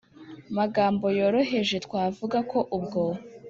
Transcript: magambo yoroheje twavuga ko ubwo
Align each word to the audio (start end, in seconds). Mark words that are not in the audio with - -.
magambo 0.57 1.05
yoroheje 1.19 1.75
twavuga 1.85 2.37
ko 2.51 2.59
ubwo 2.77 3.03